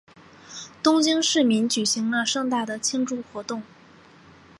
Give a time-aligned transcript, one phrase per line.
[0.81, 3.61] 东京市民举行了盛大的庆祝活动。